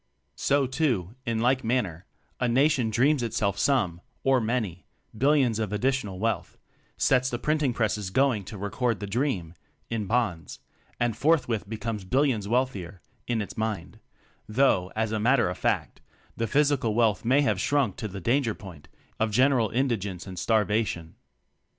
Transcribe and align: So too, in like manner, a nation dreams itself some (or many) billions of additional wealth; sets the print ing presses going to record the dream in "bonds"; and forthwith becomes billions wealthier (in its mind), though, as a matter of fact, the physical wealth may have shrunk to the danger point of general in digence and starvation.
So 0.39 0.65
too, 0.65 1.13
in 1.27 1.41
like 1.41 1.63
manner, 1.63 2.05
a 2.39 2.47
nation 2.49 2.89
dreams 2.89 3.21
itself 3.21 3.59
some 3.59 4.01
(or 4.23 4.41
many) 4.41 4.83
billions 5.15 5.59
of 5.59 5.71
additional 5.71 6.17
wealth; 6.17 6.57
sets 6.97 7.29
the 7.29 7.37
print 7.37 7.61
ing 7.61 7.71
presses 7.71 8.09
going 8.09 8.43
to 8.45 8.57
record 8.57 8.99
the 8.99 9.05
dream 9.05 9.53
in 9.91 10.07
"bonds"; 10.07 10.57
and 10.99 11.15
forthwith 11.15 11.69
becomes 11.69 12.03
billions 12.03 12.47
wealthier 12.47 13.03
(in 13.27 13.43
its 13.43 13.55
mind), 13.55 13.99
though, 14.49 14.91
as 14.95 15.11
a 15.11 15.19
matter 15.19 15.51
of 15.51 15.57
fact, 15.59 16.01
the 16.35 16.47
physical 16.47 16.95
wealth 16.95 17.23
may 17.23 17.41
have 17.41 17.61
shrunk 17.61 17.95
to 17.97 18.07
the 18.07 18.19
danger 18.19 18.55
point 18.55 18.87
of 19.19 19.29
general 19.29 19.69
in 19.69 19.87
digence 19.87 20.25
and 20.25 20.39
starvation. 20.39 21.13